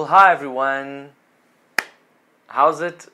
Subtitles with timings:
[0.00, 1.10] Well, hi everyone.
[2.46, 3.08] How's it?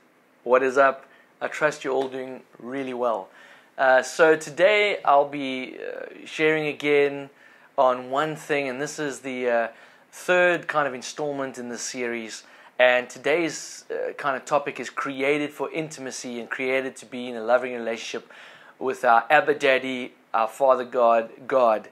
[0.45, 1.05] What is up?
[1.41, 3.29] I trust you're all doing really well.
[3.77, 7.31] Uh, so, today I'll be uh, sharing again
[7.77, 9.69] on one thing, and this is the uh,
[10.13, 12.45] third kind of installment in this series.
[12.79, 17.35] And today's uh, kind of topic is created for intimacy and created to be in
[17.35, 18.33] a loving relationship
[18.79, 21.89] with our Abba Daddy, our Father God, God.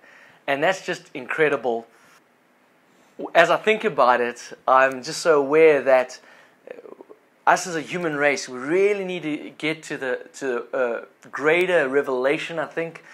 [0.46, 1.88] And that's just incredible
[3.34, 6.20] as I think about it, I'm just so aware that
[6.68, 6.74] uh,
[7.46, 11.88] us as a human race, we really need to get to the to a greater
[11.88, 12.58] revelation.
[12.58, 13.04] I think,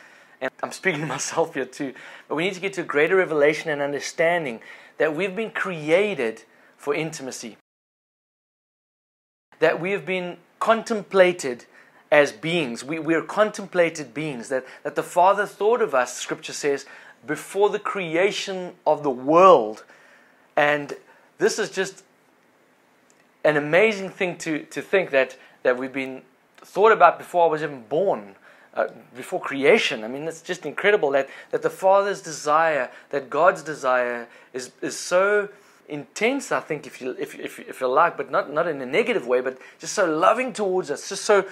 [0.40, 1.94] and I'm speaking to myself here too,
[2.28, 4.60] but we need to get to a greater revelation and understanding
[4.98, 6.44] that we've been created
[6.76, 7.56] for intimacy.
[9.58, 11.66] That we have been contemplated
[12.10, 12.82] as beings.
[12.82, 14.48] We, we are contemplated beings.
[14.48, 16.86] That, that the Father thought of us, Scripture says,
[17.26, 19.84] before the creation of the world.
[20.60, 20.92] And
[21.38, 22.04] this is just
[23.44, 26.20] an amazing thing to, to think that, that we've been
[26.58, 28.34] thought about before I was even born,
[28.74, 30.04] uh, before creation.
[30.04, 34.98] I mean, it's just incredible that, that the Father's desire, that God's desire is, is
[34.98, 35.48] so
[35.88, 38.86] intense, I think, if you, if, if, if you like, but not, not in a
[38.86, 41.46] negative way, but just so loving towards us, just so,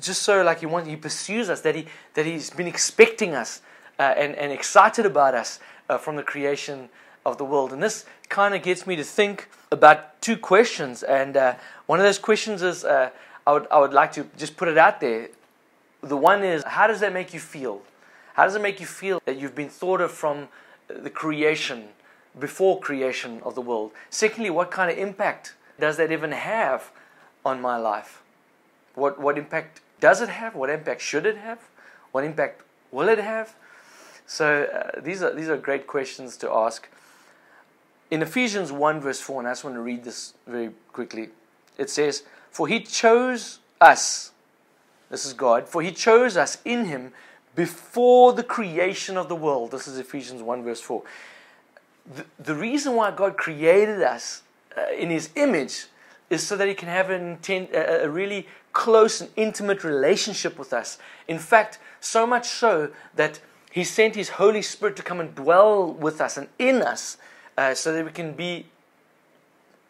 [0.00, 3.60] just so like he wants, he pursues us, that, he, that he's been expecting us
[3.98, 5.58] uh, and, and excited about us
[5.90, 6.88] uh, from the creation
[7.24, 7.72] of the world.
[7.72, 11.02] And this kind of gets me to think about two questions.
[11.02, 11.54] And uh,
[11.86, 13.10] one of those questions is uh,
[13.46, 15.28] I, would, I would like to just put it out there.
[16.02, 17.82] The one is, how does that make you feel?
[18.34, 20.48] How does it make you feel that you've been thought of from
[20.88, 21.88] the creation,
[22.38, 23.92] before creation of the world?
[24.10, 26.90] Secondly, what kind of impact does that even have
[27.44, 28.22] on my life?
[28.94, 30.54] What, what impact does it have?
[30.54, 31.58] What impact should it have?
[32.10, 33.54] What impact will it have?
[34.26, 36.88] So uh, these are these are great questions to ask.
[38.12, 41.30] In Ephesians 1 verse 4, and I just want to read this very quickly.
[41.78, 44.32] It says, "For he chose us,
[45.08, 47.14] this is God, for he chose us in him
[47.54, 51.02] before the creation of the world." This is Ephesians 1 verse 4.
[52.14, 54.42] The, the reason why God created us
[54.76, 55.86] uh, in his image
[56.28, 60.58] is so that he can have an intent, a, a really close and intimate relationship
[60.58, 60.98] with us.
[61.28, 63.40] In fact, so much so that
[63.70, 67.16] he sent His Holy Spirit to come and dwell with us and in us
[67.56, 68.66] uh, so that we can be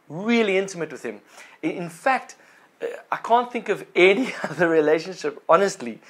[0.08, 1.20] really intimate with Him.
[1.62, 2.36] In fact,
[2.80, 6.00] uh, I can't think of any other relationship, honestly,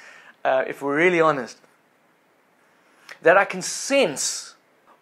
[0.43, 1.57] uh, if we're really honest,
[3.21, 4.55] that I can sense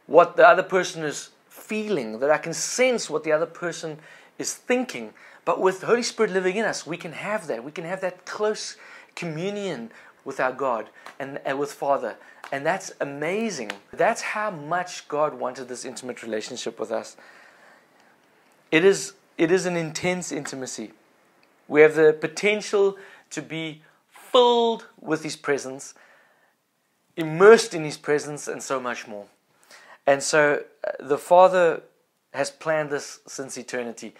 [0.06, 3.98] what the other person is feeling, that I can sense what the other person
[4.38, 5.14] is thinking.
[5.46, 7.64] But with the Holy Spirit living in us, we can have that.
[7.64, 8.76] We can have that close
[9.16, 9.92] communion
[10.24, 10.90] with our God
[11.20, 12.18] and, and with Father.
[12.52, 13.72] And that's amazing.
[13.94, 17.16] That's how much God wanted this intimate relationship with us.
[18.72, 20.92] It is, it is an intense intimacy.
[21.70, 22.98] We have the potential
[23.30, 25.94] to be filled with His presence,
[27.16, 29.28] immersed in His presence, and so much more.
[30.06, 31.84] And so uh, the Father
[32.34, 34.14] has planned this since eternity.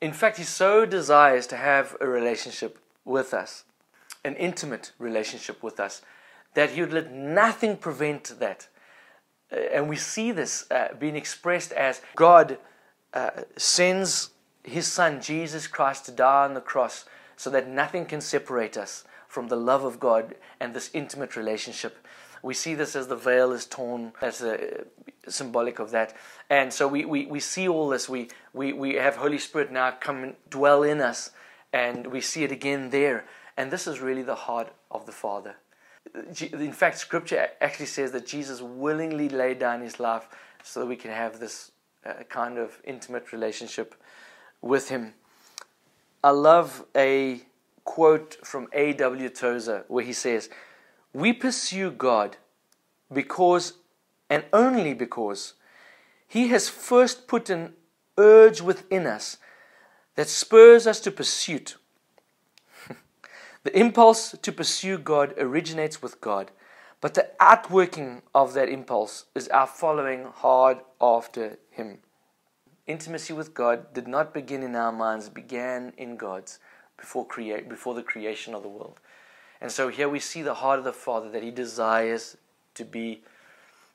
[0.00, 3.64] In fact, He so desires to have a relationship with us
[4.24, 6.02] an intimate relationship with us,
[6.54, 8.68] that He would let nothing prevent that.
[9.52, 12.58] Uh, and we see this uh, being expressed as God
[13.12, 14.30] uh, sends
[14.62, 17.04] His Son, Jesus Christ, to die on the cross
[17.36, 22.06] so that nothing can separate us from the love of God and this intimate relationship.
[22.42, 24.84] We see this as the veil is torn, as a
[25.28, 26.14] symbolic of that.
[26.50, 28.08] And so we, we, we see all this.
[28.08, 31.30] We, we, we have Holy Spirit now come and dwell in us,
[31.72, 33.24] and we see it again there.
[33.56, 35.56] And this is really the heart of the Father.
[36.38, 40.28] In fact, Scripture actually says that Jesus willingly laid down his life
[40.62, 41.70] so that we can have this
[42.04, 43.94] uh, kind of intimate relationship
[44.60, 45.14] with him.
[46.24, 47.42] I love a
[47.84, 49.28] quote from A.W.
[49.28, 50.48] Tozer where he says,
[51.12, 52.36] We pursue God
[53.12, 53.74] because
[54.32, 55.52] and only because
[56.26, 57.74] He has first put an
[58.16, 59.36] urge within us
[60.14, 61.76] that spurs us to pursuit
[63.64, 66.50] the impulse to pursue God originates with God,
[67.00, 71.98] but the outworking of that impulse is our following hard after Him.
[72.88, 76.58] Intimacy with God did not begin in our minds, it began in God's
[76.96, 77.26] before,
[77.68, 78.98] before the creation of the world.
[79.60, 82.36] And so here we see the heart of the Father that He desires
[82.74, 83.22] to be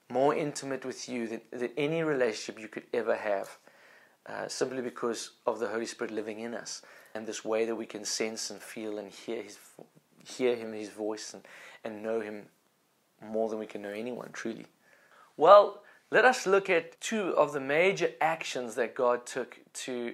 [0.10, 3.58] more intimate with you than, than any relationship you could ever have,
[4.28, 6.82] uh, simply because of the Holy Spirit living in us
[7.14, 9.58] and this way that we can sense and feel and hear his
[10.24, 11.44] hear him his voice and,
[11.84, 12.44] and know him
[13.22, 14.66] more than we can know anyone truly
[15.38, 20.14] well let us look at two of the major actions that God took to,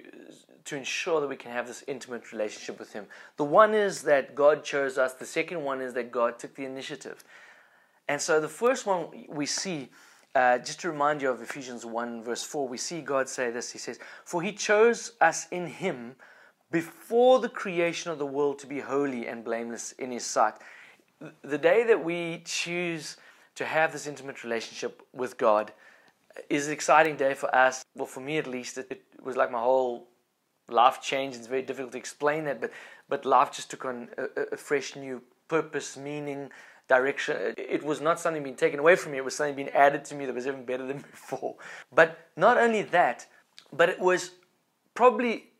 [0.64, 3.06] to ensure that we can have this intimate relationship with Him.
[3.36, 6.64] The one is that God chose us, the second one is that God took the
[6.64, 7.22] initiative.
[8.08, 9.88] And so the first one we see,
[10.34, 13.70] uh, just to remind you of Ephesians 1, verse 4, we see God say this
[13.70, 16.16] He says, For He chose us in Him
[16.74, 20.54] before the creation of the world to be holy and blameless in His sight.
[21.42, 23.16] The day that we choose
[23.54, 25.72] to have this intimate relationship with God
[26.50, 27.84] is an exciting day for us.
[27.94, 30.08] Well, for me at least, it, it was like my whole
[30.68, 31.38] life changed.
[31.38, 32.72] It's very difficult to explain that, but
[33.08, 36.50] but life just took on a, a fresh new purpose, meaning,
[36.88, 37.54] direction.
[37.56, 39.18] It was not something being taken away from me.
[39.18, 41.54] It was something being added to me that was even better than before.
[41.92, 43.26] But not only that,
[43.72, 44.32] but it was
[44.94, 45.53] probably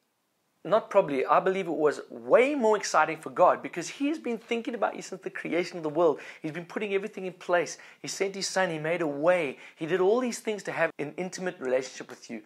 [0.64, 4.74] not probably, I believe it was way more exciting for God because He's been thinking
[4.74, 6.20] about you since the creation of the world.
[6.40, 7.78] He's been putting everything in place.
[8.00, 9.58] He sent His Son, He made a way.
[9.76, 12.42] He did all these things to have an intimate relationship with you.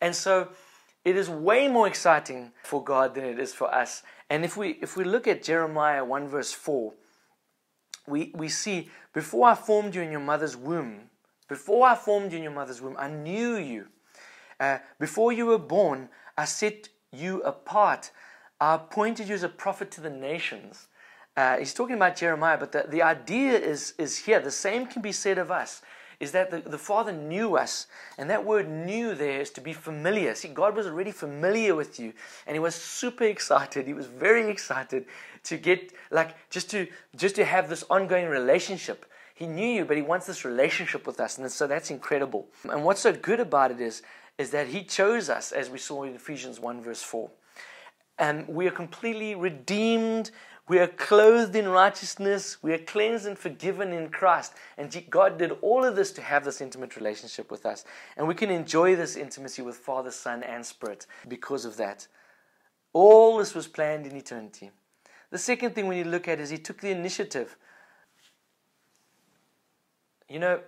[0.00, 0.48] And so
[1.04, 4.02] it is way more exciting for God than it is for us.
[4.30, 6.92] And if we if we look at Jeremiah 1 verse 4,
[8.06, 11.10] we, we see, before I formed you in your mother's womb,
[11.48, 13.88] before I formed you in your mother's womb, I knew you.
[14.58, 18.10] Uh, before you were born, I set you apart.
[18.60, 20.88] Appointed you as a prophet to the nations.
[21.36, 24.40] Uh, he's talking about Jeremiah, but the, the idea is, is here.
[24.40, 25.82] The same can be said of us.
[26.18, 29.74] Is that the, the Father knew us, and that word knew there is to be
[29.74, 30.34] familiar.
[30.34, 32.14] See, God was already familiar with you,
[32.46, 33.86] and He was super excited.
[33.86, 35.04] He was very excited
[35.44, 36.86] to get, like, just to
[37.16, 39.04] just to have this ongoing relationship.
[39.34, 42.48] He knew you, but He wants this relationship with us, and so that's incredible.
[42.64, 44.00] And what's so good about it is
[44.38, 47.30] is that He chose us, as we saw in Ephesians 1, verse 4.
[48.18, 50.30] And we are completely redeemed.
[50.68, 52.62] We are clothed in righteousness.
[52.62, 54.54] We are cleansed and forgiven in Christ.
[54.76, 57.84] And God did all of this to have this intimate relationship with us.
[58.16, 62.08] And we can enjoy this intimacy with Father, Son, and Spirit because of that.
[62.92, 64.70] All this was planned in eternity.
[65.30, 67.56] The second thing need to look at is He took the initiative.
[70.28, 70.60] You know,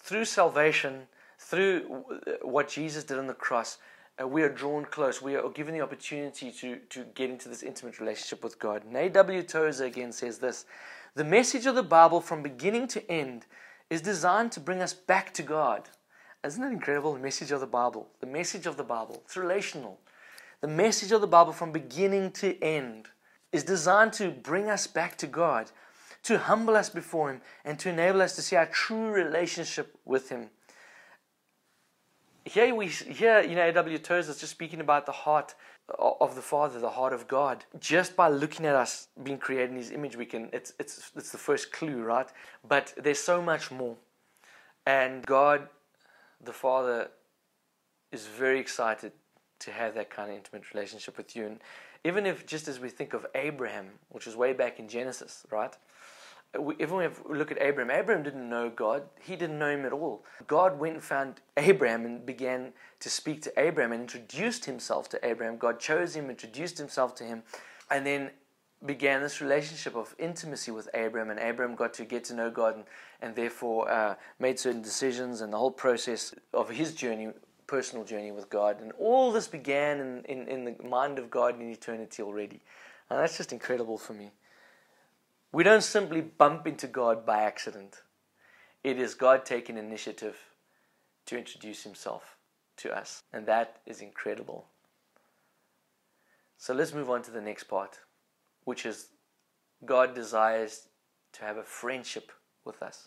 [0.00, 1.06] through salvation,
[1.54, 2.04] through
[2.42, 3.78] what Jesus did on the cross,
[4.20, 5.22] uh, we are drawn close.
[5.22, 8.84] We are given the opportunity to, to get into this intimate relationship with God.
[8.84, 9.42] And A.W.
[9.42, 10.66] Tozer again says this
[11.14, 13.46] The message of the Bible from beginning to end
[13.88, 15.88] is designed to bring us back to God.
[16.44, 17.14] Isn't that incredible?
[17.14, 18.08] The message of the Bible.
[18.20, 19.22] The message of the Bible.
[19.24, 20.00] It's relational.
[20.60, 23.08] The message of the Bible from beginning to end
[23.52, 25.70] is designed to bring us back to God,
[26.24, 30.30] to humble us before Him, and to enable us to see our true relationship with
[30.30, 30.50] Him
[32.44, 33.98] here we here you know A.W.
[33.98, 35.54] Tozer is just speaking about the heart
[35.98, 37.64] of the Father, the heart of God.
[37.78, 41.30] Just by looking at us being created in His image, we can it's it's it's
[41.30, 42.28] the first clue, right?
[42.66, 43.96] But there's so much more,
[44.86, 45.68] and God,
[46.42, 47.08] the Father,
[48.12, 49.12] is very excited
[49.60, 51.46] to have that kind of intimate relationship with you.
[51.46, 51.60] And
[52.04, 55.74] even if just as we think of Abraham, which is way back in Genesis, right?
[56.78, 59.02] If we look at Abraham, Abraham didn't know God.
[59.20, 60.24] He didn't know him at all.
[60.46, 65.26] God went and found Abraham and began to speak to Abraham and introduced himself to
[65.26, 65.56] Abraham.
[65.56, 67.42] God chose him, introduced himself to him,
[67.90, 68.30] and then
[68.86, 71.30] began this relationship of intimacy with Abraham.
[71.30, 72.84] And Abraham got to get to know God and,
[73.22, 77.28] and therefore uh, made certain decisions and the whole process of his journey,
[77.66, 78.80] personal journey with God.
[78.80, 82.60] And all this began in, in, in the mind of God in eternity already.
[83.10, 84.32] And that's just incredible for me.
[85.54, 88.02] We don't simply bump into God by accident.
[88.82, 90.36] It is God taking initiative
[91.26, 92.36] to introduce Himself
[92.78, 93.22] to us.
[93.32, 94.66] And that is incredible.
[96.58, 98.00] So let's move on to the next part,
[98.64, 99.10] which is
[99.84, 100.88] God desires
[101.34, 102.32] to have a friendship
[102.64, 103.06] with us.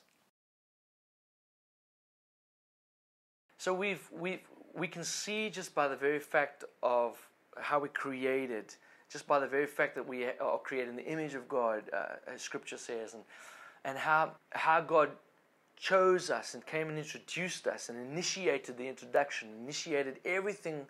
[3.58, 7.18] So we've, we've, we can see just by the very fact of
[7.60, 8.74] how we created
[9.12, 12.34] just by the very fact that we are created in the image of God, uh,
[12.34, 13.24] as Scripture says, and
[13.86, 15.12] and how how God
[15.78, 20.86] chose us and came and introduced us and initiated the introduction, initiated everything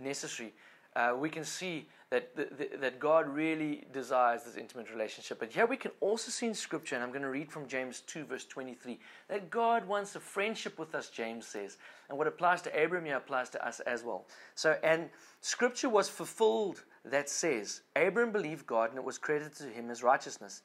[0.00, 0.54] necessary.
[0.96, 5.38] Uh, we can see that the, the, that God really desires this intimate relationship.
[5.38, 8.00] But here we can also see in Scripture, and I'm going to read from James
[8.06, 8.98] 2, verse 23,
[9.28, 11.76] that God wants a friendship with us, James says.
[12.08, 14.24] And what applies to Abraham here applies to us as well.
[14.54, 15.10] So, and
[15.42, 20.02] Scripture was fulfilled that says, Abram believed God and it was credited to him as
[20.02, 20.62] righteousness.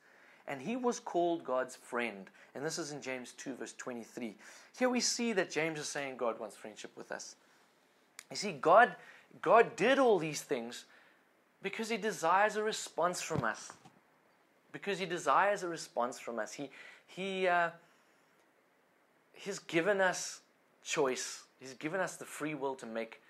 [0.47, 2.29] And he was called God's friend.
[2.53, 4.35] And this is in James 2, verse 23.
[4.77, 7.35] Here we see that James is saying God wants friendship with us.
[8.29, 8.95] You see, God,
[9.41, 10.85] God did all these things
[11.61, 13.71] because he desires a response from us.
[14.71, 16.51] Because he desires a response from us.
[16.51, 16.69] He,
[17.07, 17.69] he, uh,
[19.31, 20.41] he's given us
[20.83, 21.43] choice.
[21.59, 23.21] He's given us the free will to make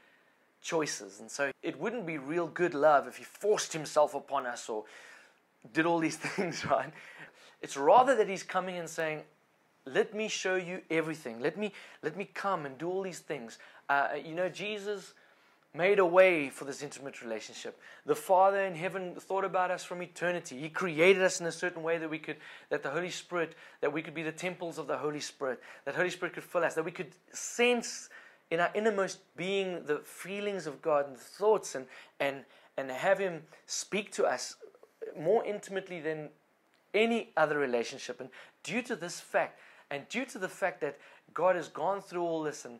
[0.64, 1.20] choices.
[1.20, 4.86] And so it wouldn't be real good love if He forced Himself upon us or
[5.74, 6.92] did all these things, right?
[7.62, 9.22] It's rather that He's coming and saying,
[9.86, 11.42] let me show you everything.
[11.42, 13.60] Let me let me come and do all these things.
[13.90, 15.14] Uh, you know, Jesus
[15.76, 17.80] made a way for this intimate relationship.
[18.06, 20.60] The Father in heaven thought about us from eternity.
[20.60, 22.38] He created us in a certain way that we could,
[22.70, 25.96] that the Holy Spirit, that we could be the temples of the Holy Spirit, that
[25.96, 28.10] Holy Spirit could fill us, that we could sense
[28.52, 31.86] in our innermost being the feelings of God and the thoughts and,
[32.20, 32.44] and,
[32.78, 34.56] and have Him speak to us
[35.20, 36.30] more intimately than
[36.94, 38.20] any other relationship.
[38.20, 38.30] And
[38.64, 39.60] due to this fact,
[39.90, 40.98] and due to the fact that
[41.34, 42.80] God has gone through all this and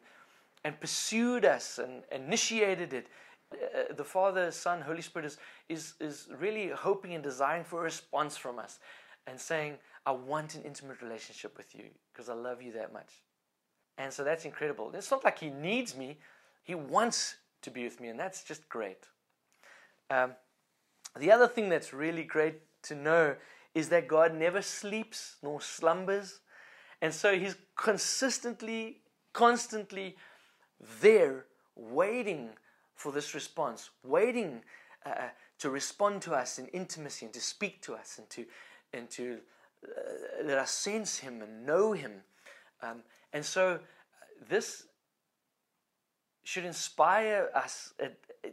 [0.64, 3.08] and pursued us and initiated it.
[3.52, 5.38] Uh, the Father, Son, Holy Spirit is,
[5.70, 8.80] is, is really hoping and desiring for a response from us
[9.28, 13.10] and saying, I want an intimate relationship with you because I love you that much.
[13.98, 14.92] And so that's incredible.
[14.94, 16.18] It's not like He needs me,
[16.64, 19.08] He wants to be with me, and that's just great.
[20.10, 20.32] Um,
[21.18, 23.36] the other thing that's really great to know
[23.74, 26.40] is that God never sleeps nor slumbers.
[27.02, 30.16] And so He's consistently, constantly
[31.02, 31.46] there
[31.76, 32.50] waiting
[32.96, 34.62] for this response, waiting
[35.06, 38.46] uh, uh, to respond to us in intimacy and to speak to us and to,
[38.94, 39.40] and to
[39.86, 42.22] uh, let us sense Him and know Him.
[42.82, 43.78] Um, and so uh,
[44.48, 44.86] this
[46.44, 47.94] should inspire us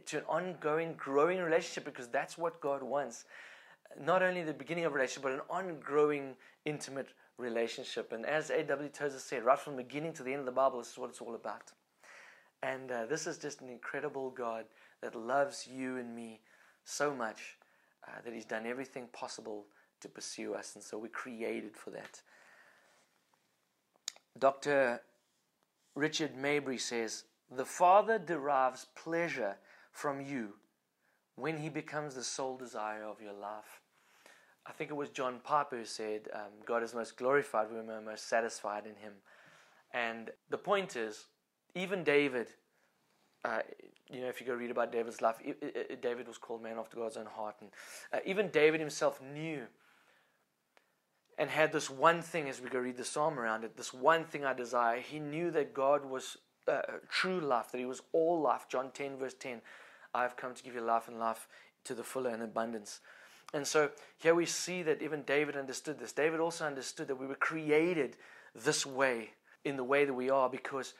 [0.05, 3.25] to an ongoing, growing relationship because that's what God wants.
[3.99, 6.35] Not only the beginning of a relationship, but an ongoing,
[6.65, 8.13] intimate relationship.
[8.13, 8.89] And as A.W.
[8.89, 11.09] Tozer said, right from the beginning to the end of the Bible, this is what
[11.09, 11.71] it's all about.
[12.63, 14.65] And uh, this is just an incredible God
[15.01, 16.39] that loves you and me
[16.85, 17.57] so much
[18.07, 19.65] uh, that He's done everything possible
[19.99, 20.75] to pursue us.
[20.75, 22.21] And so we're created for that.
[24.37, 25.01] Dr.
[25.95, 29.57] Richard Mabry says The Father derives pleasure
[29.91, 30.53] from you
[31.35, 33.81] when He becomes the sole desire of your life.
[34.65, 38.01] I think it was John Piper who said, um, God is most glorified when we're
[38.01, 39.13] most satisfied in Him.
[39.93, 41.25] And the point is,
[41.75, 42.47] even David,
[43.43, 43.59] uh,
[44.09, 45.37] you know, if you go read about David's life,
[46.01, 47.55] David was called man after God's own heart.
[47.61, 47.69] And
[48.13, 49.63] uh, even David himself knew
[51.41, 54.25] and had this one thing as we go read the psalm around it this one
[54.25, 54.99] thing I desire.
[54.99, 58.67] He knew that God was uh, true life, that He was all life.
[58.69, 59.59] John 10, verse 10
[60.13, 61.47] I have come to give you life and life
[61.85, 62.99] to the fuller and abundance.
[63.55, 66.11] And so here we see that even David understood this.
[66.11, 68.17] David also understood that we were created
[68.53, 69.31] this way,
[69.65, 70.93] in the way that we are, because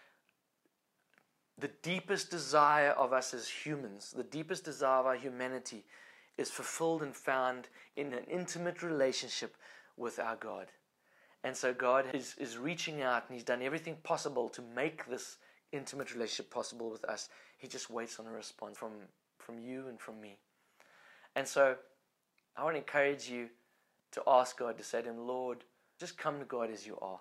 [1.55, 5.83] the deepest desire of us as humans, the deepest desire of our humanity,
[6.39, 9.55] is fulfilled and found in an intimate relationship
[10.01, 10.67] with our God.
[11.43, 15.37] And so God is, is reaching out and He's done everything possible to make this
[15.71, 17.29] intimate relationship possible with us.
[17.57, 18.91] He just waits on a response from,
[19.37, 20.37] from you and from me.
[21.35, 21.75] And so
[22.57, 23.49] I want to encourage you
[24.11, 25.63] to ask God to say to Him, Lord,
[25.99, 27.19] just come to God as you are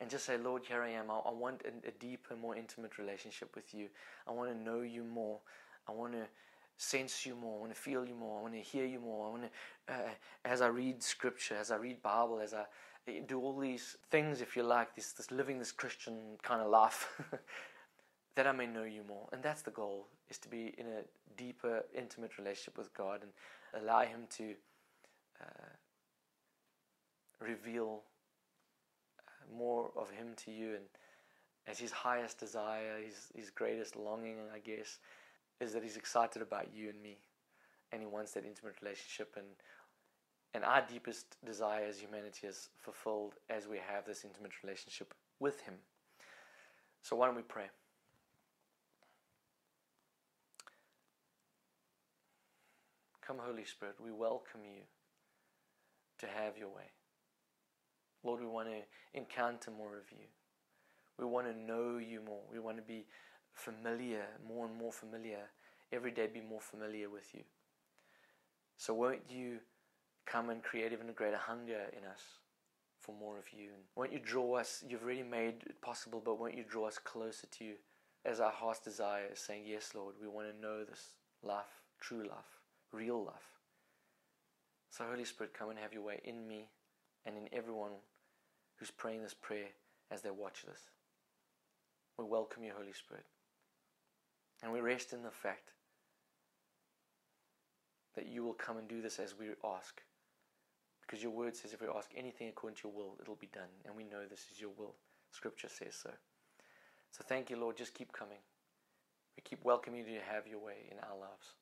[0.00, 1.10] and just say, Lord, here I am.
[1.10, 3.88] I, I want a, a, deeper, more intimate relationship with you.
[4.26, 5.38] I want to know you more.
[5.88, 6.24] I want to
[6.82, 7.58] sense you more.
[7.58, 8.40] I want to feel you more.
[8.40, 9.28] I want to hear you more.
[9.28, 10.10] I want to, uh,
[10.44, 12.64] as I read scripture, as I read Bible, as I
[13.26, 17.20] do all these things, if you like, this, this living this Christian kind of life,
[18.36, 19.28] that I may know you more.
[19.32, 21.02] And that's the goal, is to be in a
[21.36, 24.54] deeper, intimate relationship with God and allow Him to
[25.40, 25.72] uh,
[27.40, 28.02] reveal
[29.56, 30.84] more of Him to you, and
[31.66, 34.98] as His highest desire, His His greatest longing, I guess,
[35.62, 37.18] is that He's excited about you and me,
[37.92, 39.46] and He wants that intimate relationship, and
[40.54, 45.62] and our deepest desire as humanity is fulfilled as we have this intimate relationship with
[45.62, 45.74] Him.
[47.00, 47.70] So why don't we pray?
[53.26, 54.82] Come, Holy Spirit, we welcome you
[56.18, 56.90] to have your way.
[58.22, 60.26] Lord, we want to encounter more of you.
[61.18, 62.42] We want to know you more.
[62.52, 63.06] We want to be
[63.54, 65.50] familiar, more and more familiar.
[65.92, 67.42] Every day be more familiar with you.
[68.76, 69.58] So won't you
[70.26, 72.22] come and create even a greater hunger in us
[73.00, 73.68] for more of you?
[73.74, 76.98] And won't you draw us, you've already made it possible, but won't you draw us
[76.98, 77.74] closer to you
[78.24, 82.22] as our heart's desire is saying, Yes, Lord, we want to know this life, true
[82.22, 82.60] life,
[82.92, 83.34] real life.
[84.90, 86.68] So, Holy Spirit, come and have your way in me
[87.24, 87.92] and in everyone
[88.76, 89.68] who's praying this prayer
[90.10, 90.80] as they watch this.
[92.18, 93.24] We welcome you, Holy Spirit.
[94.62, 95.72] And we rest in the fact
[98.14, 100.00] that you will come and do this as we ask.
[101.00, 103.68] Because your word says if we ask anything according to your will, it'll be done.
[103.84, 104.94] And we know this is your will.
[105.30, 106.10] Scripture says so.
[107.10, 107.76] So thank you, Lord.
[107.76, 108.38] Just keep coming.
[109.36, 111.54] We keep welcoming you to have your way in our lives.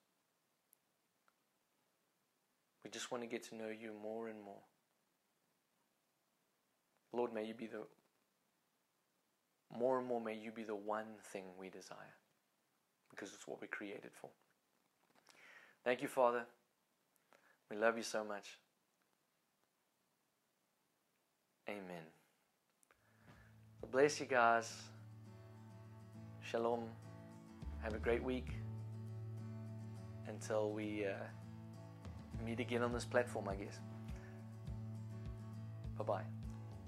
[2.84, 4.62] We just want to get to know you more and more.
[7.12, 7.82] Lord, may you be the
[9.76, 12.19] more and more may you be the one thing we desire
[13.10, 14.30] because it's what we're created for.
[15.84, 16.44] Thank you, Father.
[17.70, 18.58] We love you so much.
[21.68, 22.02] Amen.
[23.92, 24.72] bless you guys.
[26.42, 26.84] Shalom.
[27.82, 28.48] Have a great week.
[30.26, 31.14] Until we uh,
[32.44, 33.78] meet again on this platform, I guess.
[35.96, 36.39] Bye bye.